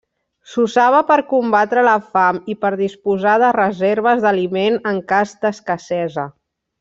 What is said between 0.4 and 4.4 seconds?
S'usava per combatre la fam i per disposar de reserves